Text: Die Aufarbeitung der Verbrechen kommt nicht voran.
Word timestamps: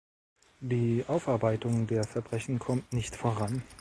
Die 0.61 1.05
Aufarbeitung 1.07 1.85
der 1.85 2.03
Verbrechen 2.05 2.57
kommt 2.57 2.91
nicht 2.91 3.15
voran. 3.15 3.61